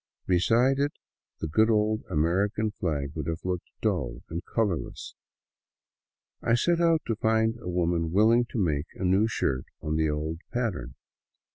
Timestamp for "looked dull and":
3.45-4.43